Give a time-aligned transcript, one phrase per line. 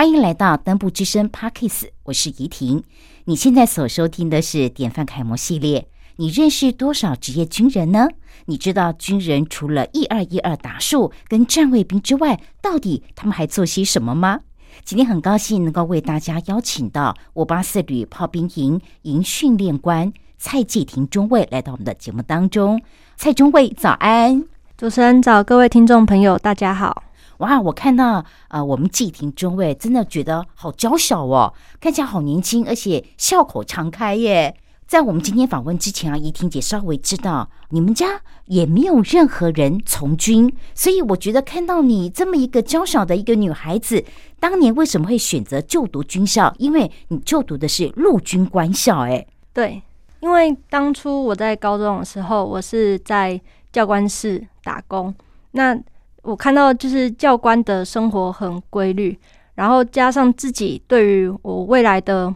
[0.00, 2.82] 欢迎来到登部之声 Parkes，我是怡婷。
[3.26, 5.88] 你现在所收听的是典范楷模系列。
[6.16, 8.08] 你认识多少职业军人呢？
[8.46, 14.40] 你知道军人除了一二一二打树跟站卫兵之外，到底他们还做些什么吗？
[14.86, 22.80] 今天很高兴能够为大家邀请到五八四旅炮兵营营训练官蔡继廷中尉来到我们的节目当中。
[23.18, 24.46] 蔡中尉，早安！
[24.78, 27.02] 主持人早，各位听众朋友，大家好。
[27.40, 34.54] 哇，我看到呃，我们季廷中尉真的觉得好娇小哦，看起来好年轻，而且笑口常开耶。
[34.86, 44.04] 在我们今天访问之前啊，怡婷姐稍微知道你们家也没有任何人从军，所以我觉得看到你这么一个娇小的一个女孩子，
[44.38, 46.52] 当年为什么会选择就读军校？
[46.58, 49.80] 因为你就读的是陆军官校，哎，对，
[50.18, 53.40] 因为当初我在高中的时候，我是在
[53.72, 55.14] 教官室打工，
[55.52, 55.80] 那。
[56.22, 59.18] 我看到就是教官的生活很规律，
[59.54, 62.32] 然后加上自己对于我未来的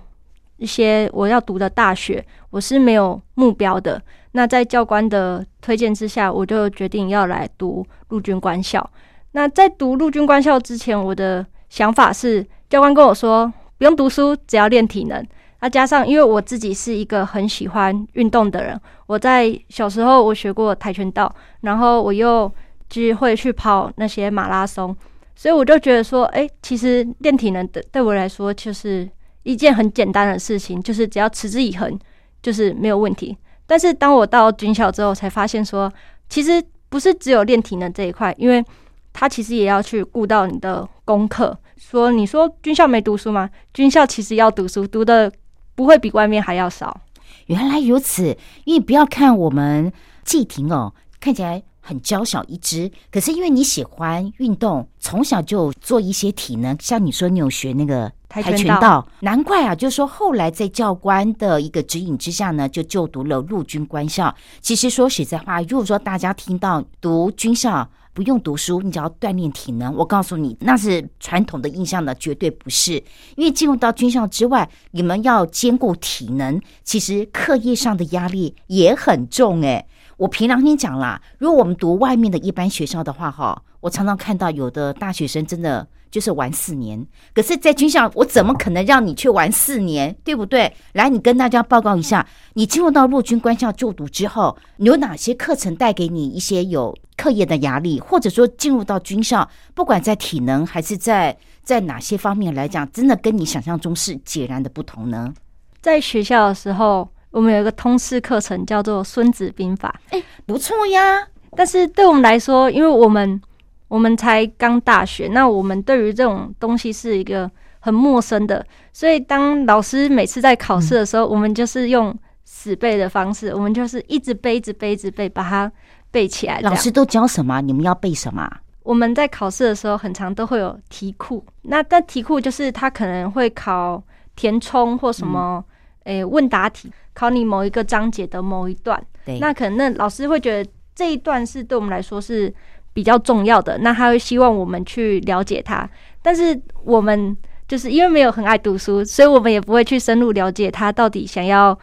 [0.57, 4.01] 一些我要读的大学，我是没有目标的。
[4.33, 8.89] 那在教官的推荐之下，我就决定要来读陆军官校。
[9.33, 15.25] 那在读陆军官校之前，我的想法是，教官跟我说不用读书，只要练体能。
[15.61, 22.51] 那加上因为我自己是一个很喜欢运动的人，我在小时候我学过跆拳道，然后我又。
[22.95, 24.97] 机会去跑那些马拉松，
[25.35, 29.09] 所以我就觉得说，哎，其实练体能的对我来说就是
[29.43, 31.99] 一件很简单的事情，就是只要持之以恒，
[32.41, 33.37] 就是没有问题。
[33.67, 35.93] 但是当我到军校之后，才发现说，
[36.29, 38.65] 其实不是只有练体能这一块，因为
[39.13, 41.57] 他其实也要去顾到你的功课。
[41.77, 43.51] 说你说军校没读书吗？
[43.73, 45.33] 军校其实要读书，读的
[45.75, 47.01] 不会比外面还要少。
[47.47, 49.93] 原来如此，因为不要看我们
[50.25, 51.63] 季婷哦，看起来。
[51.87, 59.75] 很娇小一只，可是因为你喜欢运动，从小就做一些体能，像你说你有学那个跆拳道，难怪啊！
[59.75, 64.35] 就是说后来在教官的一个指引之下呢，就就读了陆军官校。
[64.63, 72.93] 其实说实在话，如果说大家听到读军校不用读书，你只要锻炼体能，我告诉你，那是传统的印象呢，绝对不是。
[73.37, 79.87] 因为进入到军校之外，你们要兼顾体能，其实课业上的压力也很重哎。
[80.17, 87.05] 我平常跟你讲啦，如果我们读外面的一般学校的话，哈，我常常看到有的大学生真的就是玩四年，
[87.35, 90.73] 可是，在军校，我怎么可能让你去玩四年，对不对？
[90.93, 105.35] 来，你跟大家报告一下，你进入到陆军官校就读之后，有哪些课程带给你一些有课业的压力，或者说进入到军校，不管在体能还是在在哪些方面来讲，真的跟你想象中是截然的不同呢？
[105.81, 107.09] 在学校的时候。
[107.35, 111.19] 我们有一个通识课程叫做《孙子兵法》，哎，不错呀。
[111.57, 113.41] 但是对我们来说，因为我们
[113.89, 117.51] 我们才刚大学，那我们对于这种东西是一个
[117.81, 125.71] 很陌生的，所以当老师每次在考试的时候，我们就是用死背的方式，我们就是一直背，一直背，一直背，把它
[126.13, 126.61] 背起来。
[126.61, 127.61] 老师都教什么？
[127.61, 128.49] 你们要背什么？
[128.85, 131.45] 我们在考试的时候，很常都会有题库。
[131.63, 134.01] 那但题库就是他可能会考
[134.37, 135.65] 填充或什么。
[136.05, 139.03] 诶，问答题考你某一个章节的某一段，
[139.41, 142.53] 那可能那老师会觉得这一段是对我们来说是
[142.93, 145.89] 比较重要的，那他会希望我们去了解它。
[146.23, 151.77] 但是我们就是因为没有很爱读书，所以我们也不会去深入了解他到底想要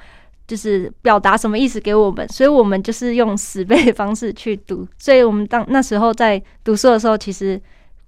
[0.48, 4.88] 就是表达什么意思给我们，所以我们就是用死背的方式去读。
[4.98, 7.60] 所以我们当那时候在读书的时候，其实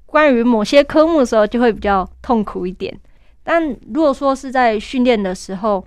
[0.05, 2.97] 关于某些科目的时候就会比较痛苦一点。
[3.43, 5.85] 但如果说是在训练的时候，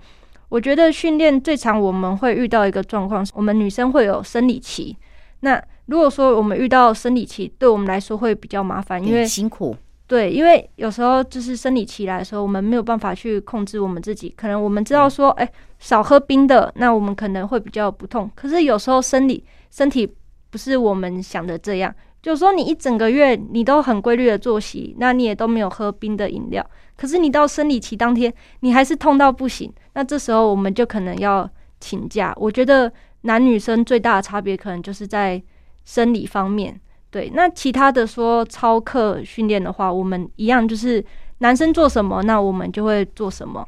[0.49, 4.95] 我觉得训练最常我们会遇到一个状况，我们女生会有生理期。
[5.41, 9.75] 那如果说我们遇到生理期，对我们来说会比较麻烦，因为辛苦。
[10.07, 14.33] 对，因为有时候就是生理期来的时候，我们没有办法去控制我们自己。
[14.37, 15.49] 可能我们知道说，哎，
[15.79, 18.31] 少喝冰的，那我们可能会比较不痛。
[18.33, 20.09] 可是有时候生理身体
[20.49, 26.65] 不是我们想的这样，就是说你一整个月你都很规律的作息，那你也都没有喝冰的饮料。
[26.97, 31.49] 可是你到生理期当天，你还是痛到不行，那这时候我们就可能要
[31.79, 32.33] 请假。
[32.35, 32.91] 我觉得
[33.21, 35.41] 男女生最大的差别可能就是在
[35.85, 36.77] 生理方面。
[37.09, 41.03] 对，那其他的说操课训练的话，我们一样就是
[41.37, 43.65] 男生做什么，那我们就会做什么。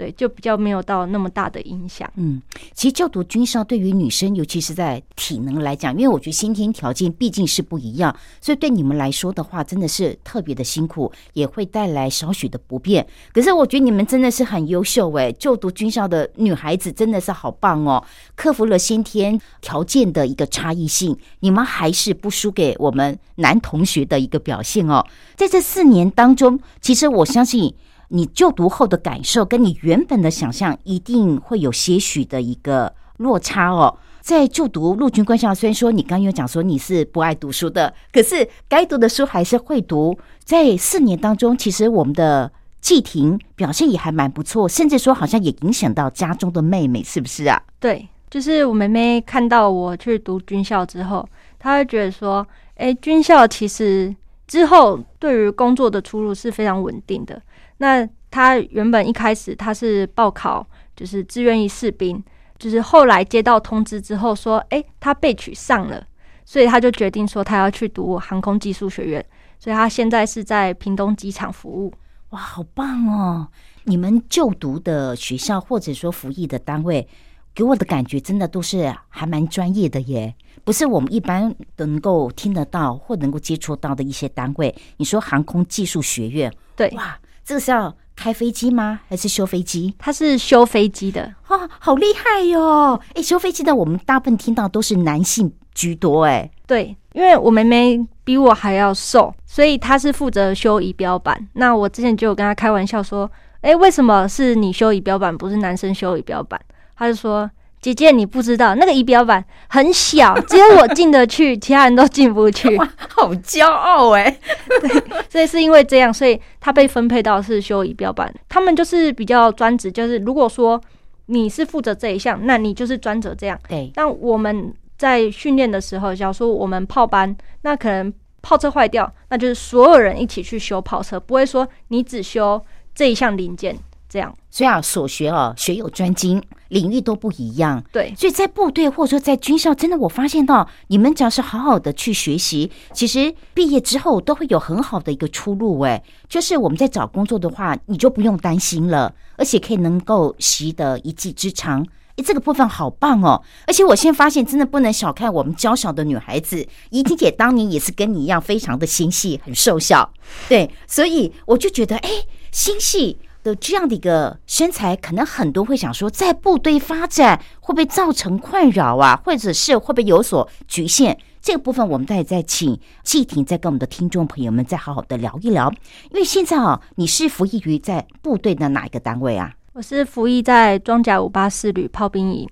[0.00, 2.10] 对，就比较没有到那么大的影响。
[2.16, 2.40] 嗯，
[2.72, 13.06] 其实就读军校对于女生，尤其是在体能来讲，因为我觉得先天条件毕竟是不一样，所以对你们来说的话，真的是特别的辛苦，也会带来少许的不便。
[13.34, 18.02] 可是我觉得你们真的是很优秀诶，就读军校的女孩子真的是好棒哦，
[18.34, 25.04] 克服了先天条件的一个差异性，你们还是不输给我们男同学的一个表现哦。
[25.36, 27.74] 在这四年当中，其实我相信。
[28.12, 33.96] 你就读后的感受，跟你原本的想象一定会有些许的一个落差哦。
[34.20, 40.16] 在就读陆军官校，虽然说你刚有讲说你是不爱读书的，可是该读的书还是会读。
[40.44, 47.62] 在四年当中，其实我们的季婷表现也还蛮不错，甚至说好像也影响到家中的妹妹，是不是啊？
[47.78, 51.26] 对，就是我妹妹看到我去读军校之后，
[51.58, 52.46] 她会觉得说
[52.76, 54.14] ：“哎，军校其实
[54.46, 57.40] 之后对于工作的出路是非常稳定的。”
[57.80, 62.22] 那他原本一开始他是报考就是志愿役士兵，
[62.58, 66.06] 就是后来接到通知之后说，哎，他被取上了，
[66.44, 69.24] 所以他就决定说他要去读航空技术学院，
[69.58, 71.90] 所以他现在是在屏东机场服务。
[72.28, 73.48] 哇，好棒哦！
[73.84, 77.08] 你们就读的学校或者说服役的单位，
[77.54, 80.34] 给我的感觉真的都是还蛮专业的耶，
[80.64, 84.72] 不是我们一般能够听得到或能够接触到的一些单位。
[84.98, 87.18] 你说航空技术学院，对，哇。
[87.50, 89.00] 这个是要开飞机吗？
[89.08, 89.92] 还是修飞机？
[89.98, 93.00] 他是修飞机的，哇，好厉害哟！
[93.14, 101.48] 哎，修飞机的我们大部分听到都是男性居多，哎，对，因为我妹妹比我还要瘦，所以她是负责修仪表板。
[101.54, 103.28] 那我之前就有跟她开玩笑说，
[103.62, 106.60] 哎，为什么是你修仪表板，不是男生修仪表板？
[106.94, 107.50] 她就说。
[107.80, 112.76] 姐姐，你不知道那个仪表板很小， 只有我进得去，其他人都进不去。
[112.76, 114.38] 哇，好骄傲哎！
[114.82, 118.32] 对，所以是因为这样，所以他被分配到是修仪表板。
[118.50, 120.78] 他们就是比较专职，就是如果说
[121.26, 123.58] 你是负责这一项，那你就是专责这样。
[123.66, 123.90] 对。
[123.94, 128.12] 但我们在训练的时候，假如说我们炮班，那可能
[128.42, 132.62] 炮车坏掉，那就是所有人一起去修炮车，不会说你只修
[132.94, 133.74] 这一项零件。
[134.10, 137.80] 这样，所以啊，所学哦，学有专精，领域都不一样。
[137.92, 145.78] 对，所以在部队或者说在军校，真的我发现到，你们只要是好好的去学习，其实毕业之后都会有很好的一个出路。
[145.82, 151.86] 哎，就是我们在找工作的话，你就不用担心了，而且可以能够习得一技之长。
[152.16, 153.40] 哎，这个部分好棒哦！
[153.68, 160.12] 而且我现在发现，真的不能小看我们娇小的女孩子，怡婷姐当年也是跟你一样，非常的心细，很瘦小。
[160.48, 162.10] 对，所以我就觉得，哎，
[162.50, 163.16] 心细。
[163.42, 169.20] 的这样的一个身材，可能很多会想说，在部队发展会不会造成困扰啊？
[169.24, 171.16] 或者是会不会有所局限？
[171.40, 175.72] 这个部分，我们待再请季婷再跟我们的听众朋友们再好好的聊一聊。
[176.10, 179.54] 因为现在啊，你是服役于在部队的哪一个单位啊？
[179.72, 182.46] 我是服役在装甲五八四旅炮兵营。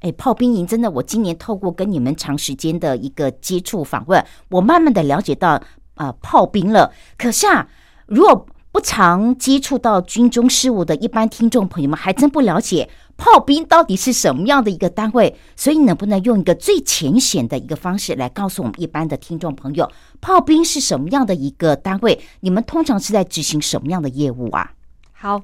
[0.00, 5.60] 哎，炮兵营真的，我今年透过跟你们长时间的一个接触访问，我慢慢的了解到
[5.96, 6.90] 啊，炮兵了。
[7.18, 7.68] 可是啊，
[8.06, 15.36] 如果不常接触到军中事务的一般听众朋友们，还真不了解炮兵到底是什么样的一个单位。
[15.56, 19.90] 所以，能不能用一个最浅显的一个方式来告诉我们一般的听众朋友，
[20.20, 22.20] 炮兵是什么样的一个单位？
[22.40, 24.70] 你们通常是在执行什么样的业务啊？
[25.12, 25.42] 好，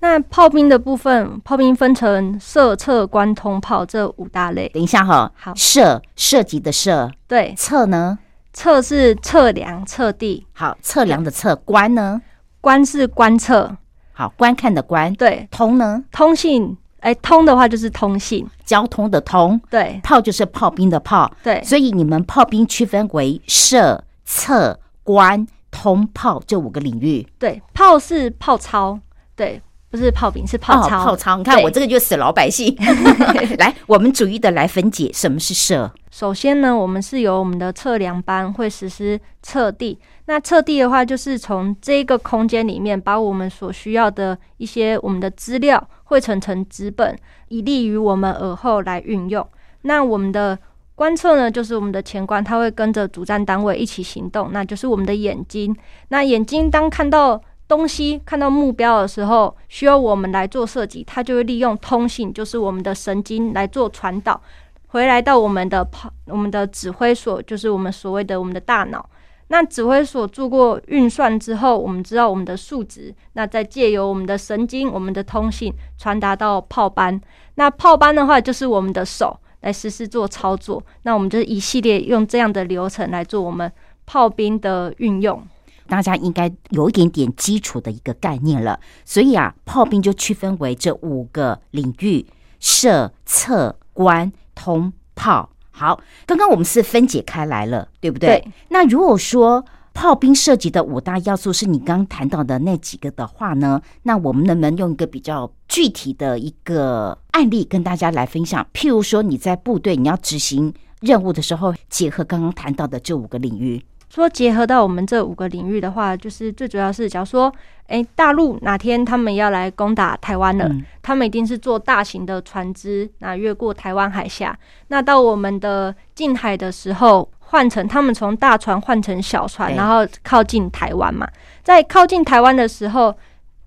[0.00, 4.68] 那炮兵的部分，炮兵分成射、测、关、通炮这五大类。
[4.68, 8.18] 等一下哈，好，射射击的射，对，测呢？
[8.52, 10.46] 测是测量、测地。
[10.52, 12.20] 好，测量的测，关呢？
[12.66, 13.76] 观是观测，
[14.12, 15.46] 好观看的观，对。
[15.52, 16.02] 通呢？
[16.10, 20.00] 通信，哎，通的话就是通信，交通的通，对。
[20.02, 21.62] 炮就是炮兵的炮，对。
[21.62, 27.24] 所以你们炮兵区分为射、测、观、通、炮这五个领域。
[27.38, 28.98] 对，炮是炮操，
[29.36, 29.62] 对。
[29.88, 31.36] 不是炮兵，是炮操。
[31.38, 32.74] 你看我这个就死老百姓。
[33.58, 35.90] 来，我们逐一的来分解什么是射。
[36.10, 39.98] 首先呢，我们是由我们的测量班会实施测地。
[40.26, 47.16] 那测地的话，就是从这个空间里面把我们所需要的一些我们的资料汇成成纸本，
[47.48, 49.46] 以利于我们耳后来运用。
[49.82, 50.58] 那我们的
[50.96, 55.74] 观测呢，就是我们的前观，它会跟着主战单位一起行动，那就是我们的眼睛。
[56.08, 57.40] 那眼睛当看到。
[57.68, 64.40] 东西看到目标的时候，需要我们来做设计，它就会利用通信，就是我们的神经来做传导，
[64.86, 69.08] 回来到我们的跑我们的指挥所，就是我们所谓的我们的大脑。
[69.48, 77.20] 那指挥所做过运算之后，我们知道我们的数值，那再借由我们的神经、我们的通信传达到炮班。
[77.54, 80.82] 那炮班的话，就是我们的手来实施做操作。
[81.02, 83.70] 那我们就是一系列用这样的流程来做我们
[84.04, 85.40] 炮兵的运用。
[85.86, 88.78] 大家应该有一点点基础的一个概念了。
[89.04, 92.26] 所以啊，炮兵就区分为这五个领域：
[92.60, 95.48] 射、测、观、通、炮。
[95.70, 98.40] 好，刚刚我们是分解开来了，对不对？
[98.40, 98.52] 对。
[98.68, 103.80] 那如果说炮兵涉及的五大要素是你刚刚谈到的那几个的话呢？
[104.02, 108.66] 那我们能不能用一个比较具体的一个案例跟大家来分享？
[108.72, 113.82] 譬如说你在部队你要执行任务的时候，结合刚刚谈到的这五个领域。
[114.16, 117.52] 说结合到我们这五个领域的话，就是最主要是，假如说，
[117.86, 120.66] 哎，大陆哪天他们要来攻打台湾了，
[121.02, 124.58] 他们一定是坐大型的船只，那越过台湾海峡，
[124.88, 131.28] 那到我们的近海的时候，换成他们从大船换成小船，然后靠近台湾嘛。
[131.62, 133.14] 在靠近台湾的时候，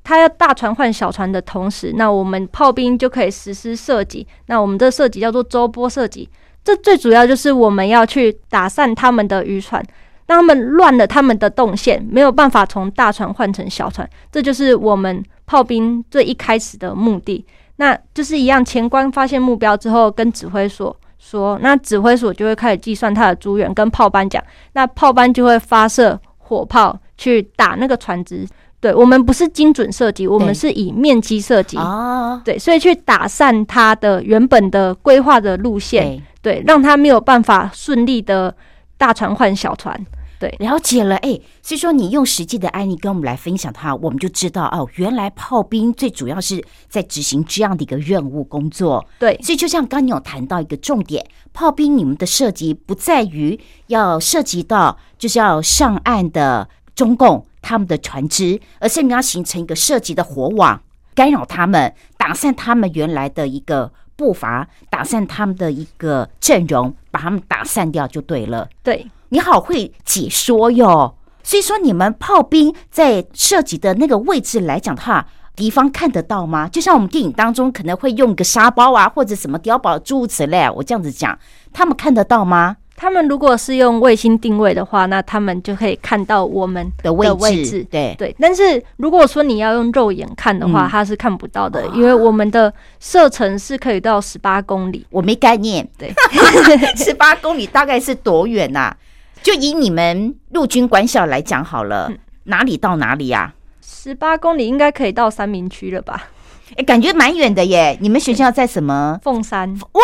[0.03, 4.25] 他要大船换小船的同时，那我们炮兵就可以实施射击。
[4.47, 6.27] 那我们这射击叫做周波射击，
[6.63, 9.85] 这最主要就是我们要去打散他们的渔船。
[10.29, 17.43] 让他们乱了他们的动线，没有办法从大船换成小船，这就是我们炮兵最一开始的目的。
[17.77, 24.43] 那就是一样，前官发现目标之后，跟指挥所说，那指挥所就会开始计算他的资源，跟炮班讲，
[24.73, 28.47] 那炮班就会发射火炮去打那个船只。
[28.79, 31.75] 对我们不是精准射击，我们是以面积射击。
[31.75, 38.55] 哦，对，所以去打散他的原本的规划的路线，对，让他没有办法顺利的
[38.95, 39.99] 大船换小船。
[40.39, 49.05] 对，了解了，哎，所以说你用实际的案例跟我们来分享它，我们就知道哦，原来炮兵最主要是在执行这样的一个任务工作。
[49.19, 60.81] 对，所以就像刚你有谈到一个重点，炮兵你们的涉及不在于要涉及到就是要上岸的中共他们的船只，而是你要形成一个涉及的火网，
[61.13, 68.69] 干扰他们，打散他们原来的一个步伐，打散他们的一个阵容，把他们打散掉就对了。
[68.81, 69.05] 对。
[69.29, 76.67] 你好会解说哟，所以说你们炮兵在射击的那个位置来讲的话，敌方看得到吗？
[76.67, 81.37] 就像我们电影当中可能会用个沙包啊，或者什么碉堡诸如此类，我这样子讲，
[81.71, 82.77] 他们看得到吗？
[82.95, 87.81] 他们如果是用卫星定位的话，那他们就可以看到我们的位置。
[87.89, 95.07] 对对，但是如果说你要用肉眼看的话，它是看不到的，因为我们的射程是可以到十八公里。
[95.11, 96.13] 我没概念，对，
[96.97, 98.93] 十八公里大概是多远呐？
[99.41, 102.11] 就以你们陆军官校来讲好了，
[102.43, 103.53] 哪里到哪里呀？
[103.81, 106.29] 十八公里应该可以到三明区了吧？
[106.75, 107.97] 哎，感觉蛮远的耶。
[107.99, 109.19] 你们学校在什么？
[109.23, 109.75] 凤山。
[109.93, 110.01] 哇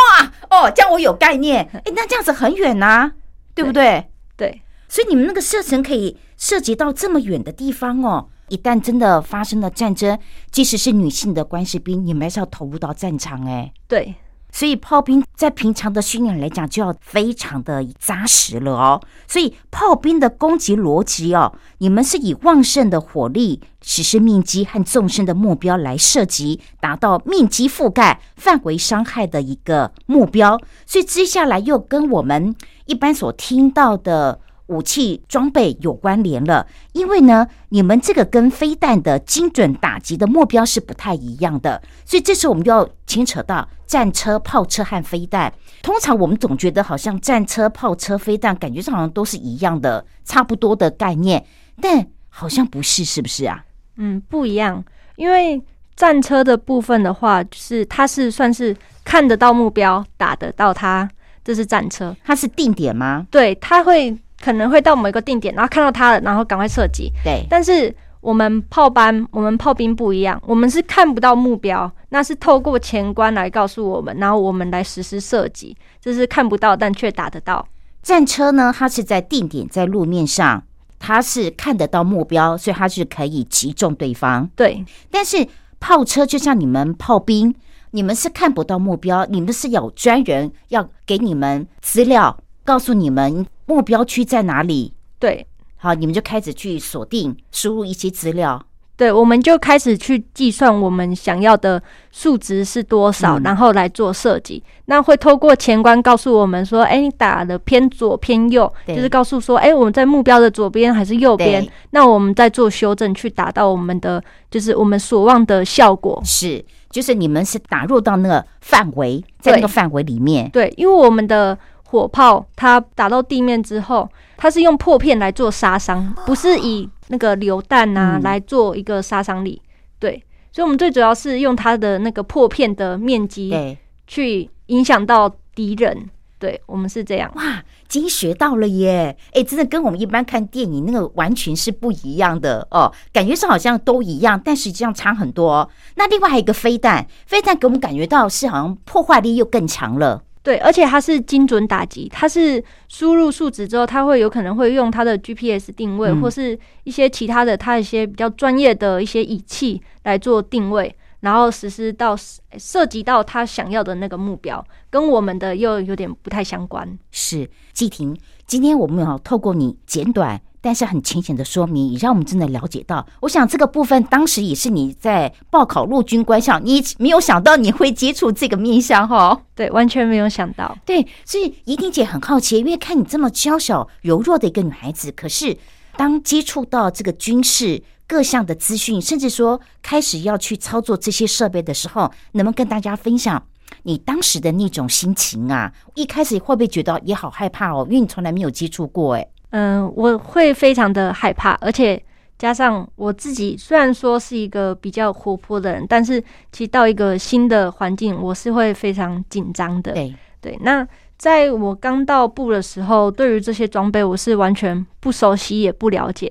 [0.49, 1.69] 哦，这样我有概念。
[1.73, 3.11] 哎，那这样子很远呐，
[3.53, 4.05] 对不对？
[4.35, 4.61] 对。
[4.87, 8.29] 所以你们那个射程可以涉及到这么远的地方哦。
[8.49, 10.17] 一旦真的发生了战争，
[10.51, 13.71] 即使是女性的官士兵，你们还是要投入到战场哎。
[13.87, 14.15] 对。
[14.55, 19.01] 所以炮兵在平常的训练来讲，就要非常的扎实了哦。
[19.27, 30.57] 所以炮兵的攻击逻辑哦，你们是以旺盛的火力实施面积和纵深的目标来射击，达到面积覆盖、范围伤害的一个目标。
[30.85, 34.39] 所以接下来又跟我们一般所听到的。
[34.67, 45.53] 武器装备有关联了，因为呢，你们这个跟飞弹的精准打击的目标是不太一样的，所以这时候我们就要牵扯到战车、炮车和飞弹。
[45.84, 51.45] 通常我们总觉得好像战车、炮车、飞弹，感觉上好像都是一样的、差不多的概念，
[51.79, 53.63] 但好像不是，是不是啊？
[53.98, 54.84] 嗯，不一样。
[55.15, 55.62] 因为
[55.95, 61.07] 战车的部分的话，就是它是算是看得到目标、打得到它，
[61.43, 62.15] 这是战车。
[62.24, 63.27] 它是定点吗？
[63.29, 64.17] 对，它会。
[64.45, 67.11] 可能会到某一个定点，然后看到他了，然后赶快射击。
[67.23, 77.67] 对，但是我们炮班、我们炮兵不一样，我们是看不到目标，那是透过前观来告诉我们，然后我们来实施射击，这是看不到但却打得到。
[78.03, 80.61] 战车呢，它是在定点在路面上，
[80.99, 84.47] 它是看得到目标，所以它是可以击中对方。
[84.55, 85.47] 对，但是
[85.79, 87.55] 炮车就像你们炮兵，
[87.89, 92.37] 你们是看不到目标，你们是有专人要给你们资料。
[92.65, 94.91] 告诉你们目标区在哪里？
[95.19, 95.45] 对，
[95.77, 98.62] 好，你们就开始去锁定、输入一些资料。
[98.98, 101.81] 对，我们就开始去计算我们想要的
[102.12, 104.63] 数值是多少，然后来做设计。
[104.86, 111.67] 那会透过前关告诉我们说：“哎，你打的偏左偏右，就是告诉说，哎，我们在目标的左边还是右边？
[111.91, 116.22] 那我们再做修正，去达到我们的就是我们所望的效果。
[116.24, 120.50] 是，就是你们是打入到那个范围，在那个范围里面。
[120.51, 121.57] 对，因为我们的。
[121.95, 129.61] 火炮它打到地面之后，它是用破片来做杀伤，不是以那个榴弹啊来做一个杀伤力。
[129.97, 130.21] 对，
[130.51, 136.09] 所以我们最主要是用它的那个破片的面积，去影响到敌人。
[136.37, 137.31] 对我们是这样。
[137.35, 139.17] 哇，今天学到了耶！
[139.31, 145.67] 哎，真的跟我们一般看电影那个完全是不一样的哦，感觉是好像都一样，但实际上差很多。
[145.95, 150.21] 那另外还有一个飞弹，飞弹给我们感觉到是好像破坏力又更强了。
[150.45, 162.15] 对，而且它是精准打击，它是输入数值之后，它会有可能会用它的 GPS 定位，或是一些其他的它一些比较专业的一些仪器来做定位，然后实施到
[162.59, 166.95] 涉及到他想要的那个目标，跟我们的又有点不太相关。
[167.09, 170.39] 是季婷，今天我们要透过你简短。
[170.65, 179.39] 但是很浅显的说明，也让我们真的了解到，我想这个部分当时也是你在报考陆军官校，你没有想到你会接触这个面向哈？
[179.53, 180.75] 对，完全没有想到。
[180.84, 185.55] 对，所以怡婷姐很好奇，因为看你这么娇小柔弱的一个女孩子，可是
[185.95, 193.45] 当接触到这个军事各项的资讯，甚至说开始要去操作这些设备的时候，能不能跟大家分享
[193.84, 195.72] 你当时的那种心情啊？
[195.93, 197.86] 一开始会不会觉得也好害怕哦？
[197.88, 199.27] 因为你从来没有接触过，哎。
[199.57, 202.01] 嗯，我会非常的害怕，而且
[202.38, 206.19] 加上我自己，虽然说是一个比较活泼的人，但是
[206.51, 209.93] 其实到一个新的环境，我是会非常紧张的。
[209.93, 210.85] 对对，那
[211.17, 216.29] 在我刚到部的时候，对于这些装备，我是完全不熟悉也不了解。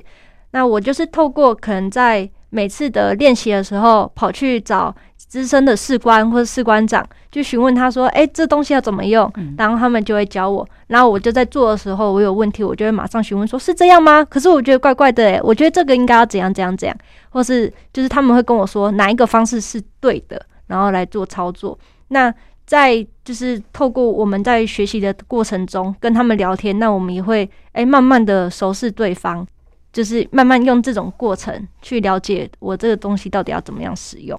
[0.50, 4.94] 那我就是透过可能在每次的练习的时候，跑去找。
[5.28, 10.66] 资深的士官或者士官长就询问他说：“哎，这东西要怎么用？”然后他们就会教我。
[10.86, 16.96] 然后我就在做的时候，我有问题，我就会马上询问说：“是这样吗？”可是我觉得怪怪的，哎，我觉得这个应该要怎样怎样怎样，
[17.30, 21.76] 或是就是他们会跟我说哪一个方式是对的，然后来做操作。
[22.08, 22.32] 那
[22.66, 29.44] 在就是透过我们在学习的过程中跟他们聊天，那我们也会哎慢慢的熟识对方，
[29.92, 34.38] 就是慢慢用这种过程去了解我这个东西到底要怎么样使用。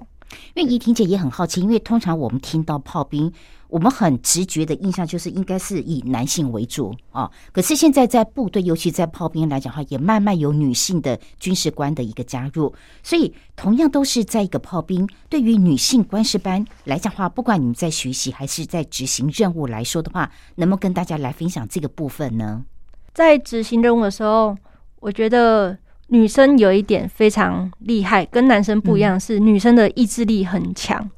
[0.54, 3.32] 因为怡婷姐也很好奇，因为通常我们听到炮兵，
[3.68, 7.30] 我们很直觉的印象就是应该是以男性为主啊。
[7.52, 12.72] 可是现在在部队，尤其在炮兵来讲的话，也慢慢有女性的军事官的一个加入。
[13.02, 22.64] 所以同样都是在一个炮兵，对于女性官士班来讲的话，不管你们在学习还是在执行任务来说的话，能不能跟大家来分享这个部分呢？
[23.12, 24.56] 在执行任务的时候，
[25.00, 25.76] 我觉得。
[26.08, 31.10] 女生有一点非常厉害，跟男生不一样，是女生的意志力很强。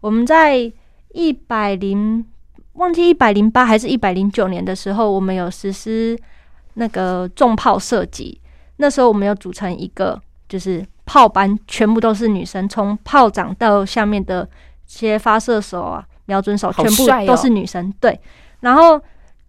[0.00, 0.72] 我们在
[1.12, 2.24] 一百零
[2.74, 6.18] 忘记一百零八还是一百零九年的时候，我们有实施
[6.74, 8.40] 那个重炮射击。
[8.76, 14.48] 那时候我们有组成一个就是炮班，全部都是女生，从炮长到下面的
[14.86, 17.92] 些发射手啊、瞄准手，全部都是女生。
[18.00, 18.18] 对，
[18.60, 19.00] 然后。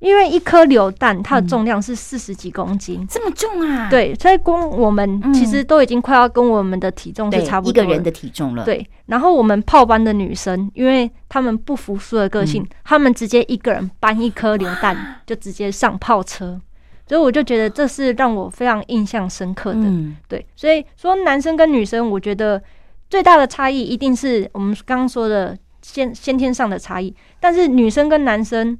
[0.02, 3.88] 因为一颗榴弹，它的重量是四十几公斤，这么重啊？
[3.88, 8.66] 对，所以光我们其实都已经快要跟我们的体重是差不多一个人的体重了。
[8.66, 16.60] 对，然后我们炮班的女生，因为她们不服输的个性，她们直接一个人搬一颗榴弹，就直接上炮车。
[17.08, 19.84] 所以我就觉得这是让我非常印象深刻的。
[20.28, 22.60] 对，所以说男生跟女生，我觉得
[23.08, 28.76] 最大的差异一定是我们刚刚说的先先天上的差异，但是女生跟男生。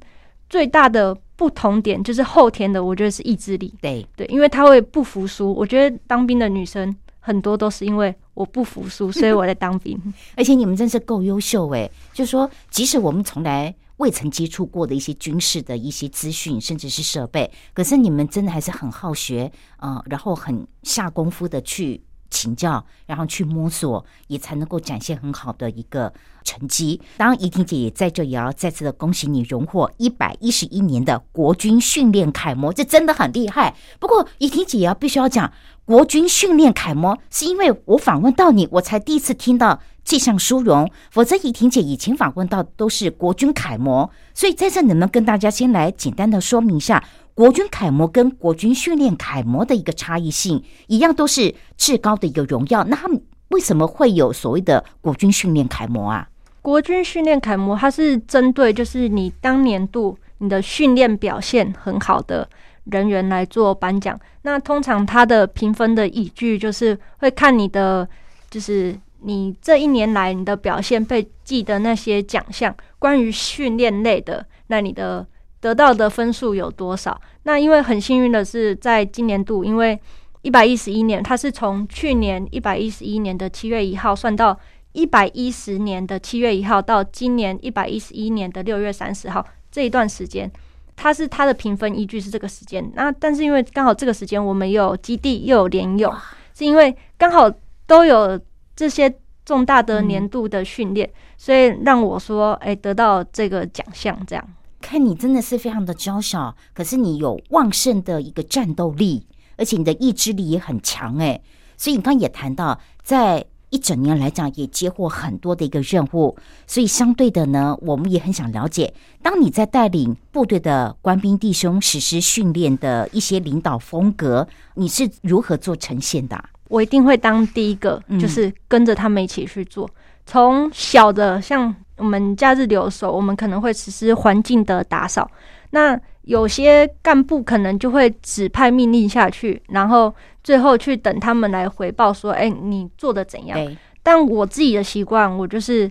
[0.52, 3.72] 最大的不同点就是后天的，我觉得是意志力。
[3.80, 5.50] 对对，因为他会不服输。
[5.54, 9.98] 我觉得当兵的女生很多都是因为我不服输，所以我在当兵。
[10.36, 11.90] 而且你们真是够优秀哎！
[12.12, 22.02] 就说即使我们从来未曾接触过的一些军事的一些资讯，甚至是设备，可是你们真的还是很好学啊，然后很下功夫的去。
[22.32, 26.10] 请教，然后去摸索，也才能够展现很好的一个
[26.42, 26.98] 成绩。
[27.18, 33.76] 当然，怡婷姐也在这，也要再次的恭喜你荣获一百一十一年的国军训练楷模，这真的很厉害。
[34.00, 35.52] 不过，怡婷姐也要必须要讲，
[35.84, 40.90] 国军训练楷模是因为我访问到你，我才第一次听到这项殊荣。
[41.10, 47.04] 否则，怡婷姐以前访问到都是国军楷模，所以在这，能不能跟大家先来简单的说明一下？
[47.34, 52.84] 国军楷模跟国军训练楷模的一个差异性，一样都是至高的一个荣耀。
[52.84, 56.28] 那他们为什么会有所谓的国军训练楷模啊？
[56.60, 62.46] 国军训练楷模，它是针对就是你当年度你的训练表现很好的
[62.84, 64.18] 人员来做颁奖。
[64.42, 68.06] 那通常它的评分的依据就是会看你的，
[68.50, 75.26] 就是你这一年来你的表现被记的那些奖项，关于训练类的，那你的。
[75.62, 77.18] 得到的分数有多少？
[77.44, 79.96] 那因为很幸运的是，在今年度，因为
[80.42, 84.58] 一百一十一年，它是从去年一百一十一年的七月一号算到
[84.90, 90.50] 一百一十年的七月一号，到今年一百一十一年的六月三十号这一段时间，
[90.96, 92.90] 它是它的评分依据是这个时间。
[92.96, 96.12] 那但是因为刚好这个时间我们有基地又有联友，
[96.58, 97.48] 是因为刚好
[97.86, 98.36] 都有
[98.74, 104.44] 这些重大的年度的训练，所以让我说，哎，得到这个奖项这样。
[104.82, 109.24] 看你真的是非常的娇小，可是你有旺盛的一个战斗力，
[109.56, 111.40] 而且你的意志力也很强哎。
[111.76, 116.36] 所以你刚刚也谈到，在一整年来讲，也接获很多的一个任务。
[116.66, 118.92] 所以相对的呢，我们也很想了解，
[119.22, 126.44] 当你在带领部队的官兵弟兄实施训练的一些领导风格，你是如何做呈现的？
[126.68, 129.88] 我一定会当第一个，就是跟着他们一起去做。
[130.24, 135.30] 从小的像我们假日留守，我们可能会实施环境的打扫。
[135.70, 140.12] 那有些干部可能就会指派命令下去，然后
[140.42, 143.56] 最后去等他们来回报说：“哎，你做的怎样？”
[144.02, 145.88] 但我自己的习惯，我就是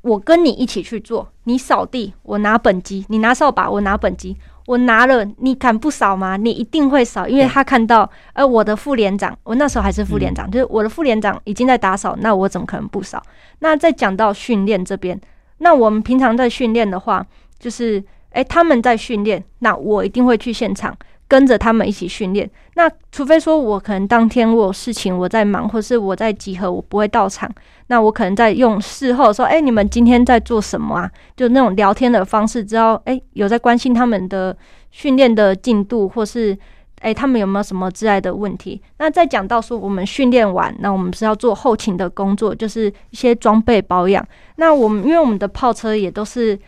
[0.00, 1.28] 我跟你一起去做。
[1.44, 4.34] 你扫地，我拿本机；你拿扫把，我拿本机。
[4.66, 6.36] 我拿了，你敢不扫吗？
[6.36, 13.22] 你一定会扫，因为他看到，呃，我的副连长，我那时候还是副连长，就是我的副连长已经在打扫，那我怎么可能不扫？
[13.60, 15.18] 那再讲到训练这边，
[15.58, 17.24] 那我们平常在训练的话，
[17.58, 20.96] 就是，诶，他们在训练，那我一定会去现场。
[21.28, 27.50] 跟着他们一起训练，那除非说我可能当天我有事情我在忙，或是我在集合，我不会到场。
[27.88, 31.10] 那我可能在用事后说，哎，你们今天在做什么啊？
[31.36, 34.56] 就那种聊天的方式，知道哎有在关心他们的
[34.90, 36.56] 训练的进度，或是
[37.00, 38.80] 哎他们有没有什么之类的问题。
[38.98, 44.26] 那再讲到说我们训练完，那我们是要做后勤的工作，就是一些装备保养。
[44.56, 46.58] 那我们因为我们的炮车也都是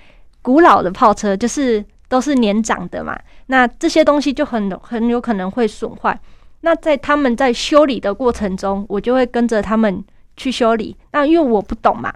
[0.42, 1.84] 古老的炮车，就是。
[2.10, 3.14] 都是年长的嘛，
[3.48, 6.18] 那这些东西就很很有可能会损坏。
[6.62, 10.02] 那在他们在修理的过程中，我就会跟着他们
[10.38, 10.96] 去修理。
[11.12, 12.10] 那因为我不懂嘛，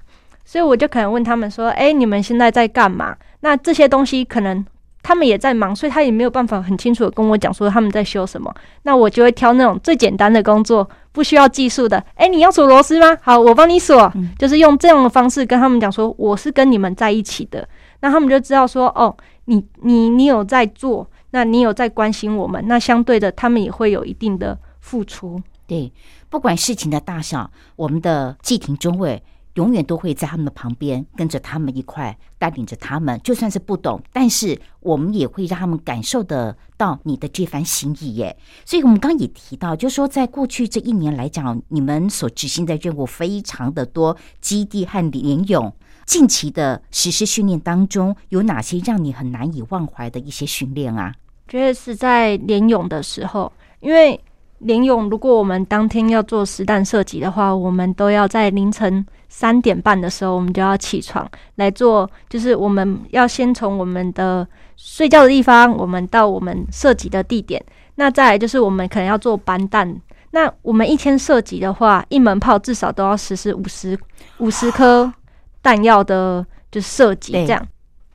[0.46, 4.64] 所以我就可能问他们说：“哎，你们现在在干嘛？”那这些东西可能
[5.02, 8.54] 他们也在忙，所以他也没有办法很清楚的跟我讲说他们在修什么。
[8.84, 12.02] 那我就会挑那种最简单的工作，不需要技术的。
[12.14, 13.14] 哎，你要锁螺丝吗？
[13.20, 14.10] 好，我帮你锁。
[14.38, 17.68] 就是用这样的方式跟他们讲说，我是跟你们在一起的。
[18.00, 19.14] 那他们就知道说，哦。
[19.46, 25.42] 你你你有在做，那你有在关心我们，那相对的，他们也会有一定的付出。
[25.72, 25.90] 对，
[26.28, 29.22] 不管事情的大小，我们的季亭中尉
[29.54, 33.18] 永远都会在他们的旁边，跟着他们一块带领着他们。
[33.24, 38.36] 就算是不懂，但是我们也会让他们感受得到你的这番心意耶。
[38.66, 45.74] 所以，我们刚刚也提到，就是说在过去这一年来讲，你们所执行的任务非常的多，基地和联勇。
[46.04, 51.14] 近期的实施训练当中，有哪些让你很难以忘怀的一些训练啊？
[51.48, 54.20] 觉得是在联勇的时候，因为
[54.62, 64.46] 林勇如果我们当天要做实弹射击的话，我们都要在凌晨三点半的时候，我们就要起床来做，就是我们要先从我们的
[64.76, 67.62] 睡觉的地方，我们到我们射击的地点，
[67.96, 70.00] 那再来就是我们可能要做班弹。
[70.30, 73.98] 那我们一天射击的话，一门炮至少都要实施五十
[74.38, 75.12] 五十颗。
[75.64, 77.64] 弹药的就是射击这样，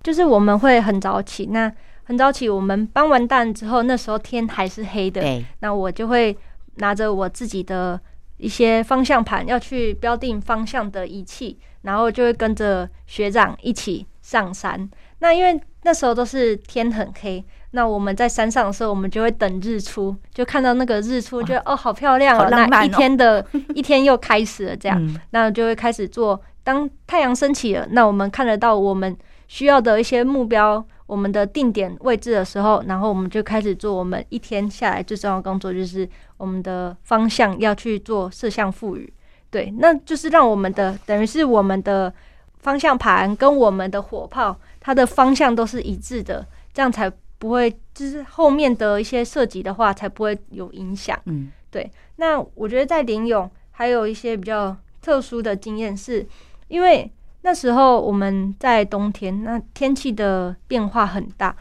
[0.04, 1.46] 就是我们会很早起。
[1.46, 1.72] 那
[2.08, 5.22] 很早起，我们搬完蛋之后，那时候天还是黑的。
[5.60, 6.36] 那我就会
[6.76, 8.00] 拿着我自己的
[8.38, 14.90] 一些方向盘，要去标定方向的仪器，然后就会跟着学长一起上山。
[15.20, 24.78] 那因为那时候都是天很黑，那我们在山上的时候，我们就会等日出，就看到那个日出，觉得哦好漂亮哦，那一天的一天又开始了。
[24.78, 26.42] 这样，那就会开始做。
[26.64, 29.14] 当太阳升起了，那我们看得到我们
[29.50, 39.12] 需要的一些目标，我们的定点位置的时候，然后我们就开始做我们一天下来最重要的工作，就是我们的方向要去做摄像赋予。
[39.50, 42.14] 对，那就是让我们的等于是我们的
[42.60, 51.18] 方向盘跟我们的火炮，它的方向都是一致的，这样才不会就是后面的一些射击的话才不会有影响。
[51.26, 51.90] 嗯，对。
[52.18, 56.28] 那我觉得在林勇还有一些比较特殊的经验是。
[56.70, 57.10] 因为
[57.42, 61.56] 那时候我们在冬天，那天气的变化很大，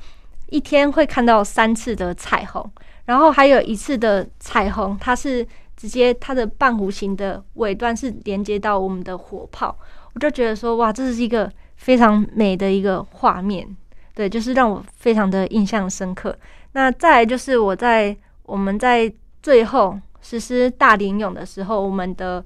[0.49, 2.69] 一天会看到三次的彩虹，
[3.05, 9.77] 然后还有一次的彩虹，它是直接它的半弧形的尾端是连接到我们的火炮，
[10.15, 13.69] 我就觉得说哇，这是一个非常美的一个画面，
[14.15, 16.37] 对，就是让我非常的印象深刻。
[16.73, 19.13] 那再来就是我在我们在
[19.43, 22.45] 最后实施大连勇的时候，我们的。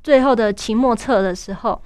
[0.00, 1.82] 最后的期末测的时候，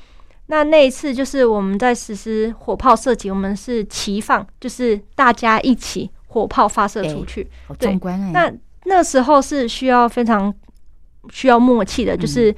[0.46, 7.48] 那那一次就是我们在实施火炮射击，我们是齐放，就是大家一起火炮发射出去。
[7.78, 7.98] 对，
[8.32, 8.52] 那
[8.84, 10.52] 那时候是需要非常
[11.30, 12.54] 需要默契的，就是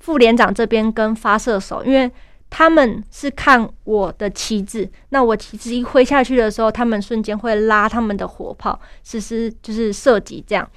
[0.00, 2.10] 副连长这边跟发射手，因为
[2.50, 10.68] 他们是看我的旗帜，那我旗帜一挥下去的时候，他们瞬间会拉他们的火炮实施就是射击这样。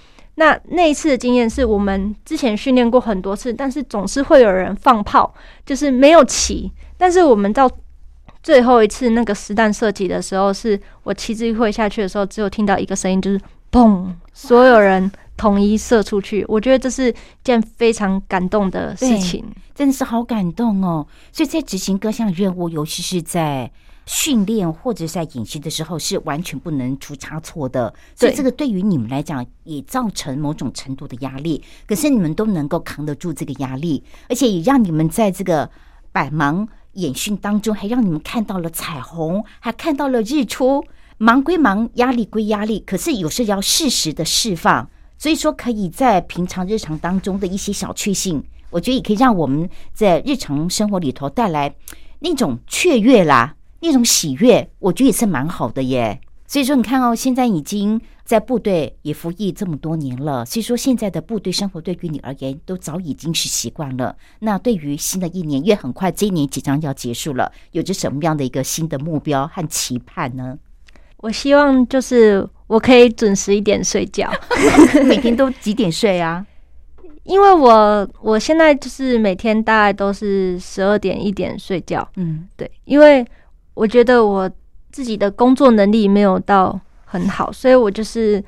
[0.41, 5.31] 那那一次的经验是我们之前训练过很多次，但是总是会有人放炮，
[5.63, 6.71] 就是没有起。
[6.97, 7.69] 但是我们到
[8.41, 13.39] 最后一次那个实弹射击的时候，是我骑自会下去的时候，只有听到一个声音，就是
[13.71, 16.43] 砰，所有人统一射出去。
[16.47, 21.05] 我觉得这是件非常感动的事情，真的是好感动哦。
[21.31, 23.69] 所以在执行各项任务，尤其是在。
[24.05, 31.63] 训练或者在演习的时候是完全不能出差错的，所以这个对于你们来讲也造成某种程度的压力。
[31.85, 35.69] 可是你们都能够扛得住这个压力，而且也让你们在这个
[36.11, 40.83] 百忙演训当中，还让你们看到了彩虹，还看到了日出。
[41.17, 44.89] 忙归忙，压力归压力，可是有时要适时的释放。
[45.19, 51.75] 所以说，可以在平常日常当中的一些小确幸，我觉得也可以让我们在日常生活里头带来
[52.21, 53.55] 那种雀跃啦。
[53.81, 56.21] 那种喜悦，我觉得也是蛮好的耶。
[56.47, 64.13] 所以说，你看哦，现在已经在部队也服役这么多年了，所以说现在的部队生活对于你而言都早已经是习惯了。
[64.39, 70.57] 那对于新的一年，因为很快这一年即将要结束了，有着什么样的一个新的目标和期盼呢？
[71.17, 74.29] 我希望就是我可以准时一点睡觉，
[75.07, 76.45] 每天都几点睡啊？
[77.23, 82.05] 因为我我现在就是每天大概都是十二点一点睡觉。
[82.17, 83.25] 嗯，对，因为。
[83.73, 84.49] 我觉得我
[84.91, 88.43] 自己的工作能力没有到很好，所以我就是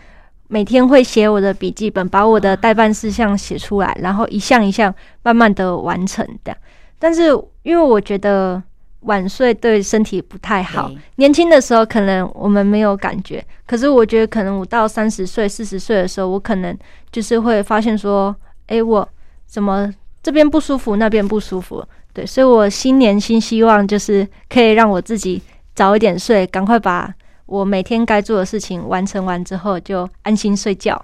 [0.47, 6.55] 每天会写我的笔记本，把我的代办事项写出来，然后一项一项慢慢的完成的。
[6.99, 7.29] 但是
[7.63, 8.61] 因为我觉得
[9.01, 16.77] 晚睡对身体不太好，年轻的时候可能我们没有感觉，可是我觉得可能我到三十岁、四十岁的时候，我可能
[17.11, 18.33] 就是会发现说，
[18.67, 19.07] 哎，我
[19.45, 21.83] 怎么这边不舒服，那边不舒服。
[22.13, 25.41] 对，所以我新年新希望就是可以让我自己
[25.73, 27.11] 早一点睡，赶快把
[27.47, 31.03] 我每天该做的事情完成完之后，就安心睡觉。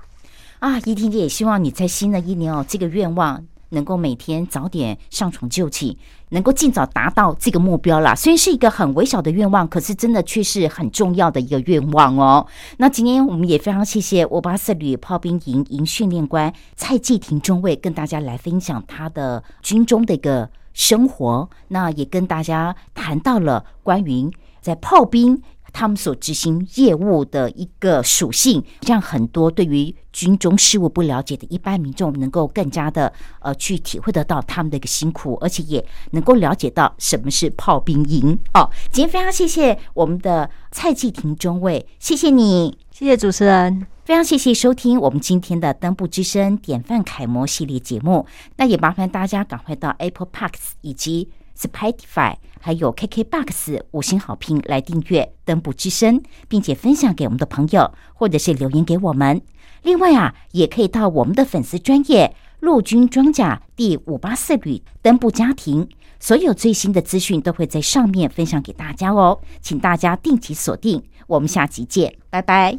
[0.59, 5.97] 啊，怡婷姐也希望你在新的一年哦，这个愿望能够每天早点上床就寝，
[6.29, 8.13] 能够尽早达到这个目标啦。
[8.13, 12.45] 虽然是一个很微小的愿望，可是真的却是很重要的一个愿望哦。
[12.77, 20.47] 那今天我们也非常谢谢我巴斯旅炮兵营营训练官蔡继廷中尉跟大家来分享他的军中的一个。
[20.79, 25.41] 生活，那也跟大家谈到了关于在炮兵
[25.73, 33.11] 他们所执行业务的一个属性，让很多对于军中事务不了解的一般民众能够更加的
[33.41, 38.69] 呃去体会得到他们的一个辛苦，而且也能够了解到什么是炮兵营哦。
[38.89, 43.87] 今天非常谢谢我们的蔡继廷中尉，谢谢你，谢谢主持人。
[44.03, 48.25] 非常谢谢收听我们今天的登部之声典范楷模系列节目。
[48.57, 59.41] 那也麻烦大家赶快到 Apple Parks 以及 Spotify 还有 KKBox 五星好评来订阅登部之声，并且分享给我们的朋友，或者是留言给我们。
[59.83, 65.87] 另外啊，也可以到我们的粉丝专业陆军装甲第五八四旅登部家庭，
[66.19, 71.01] 所有最新的资讯都会在上面分享给大家哦，请大家定期锁定。
[71.27, 72.77] 我们下集见，拜拜。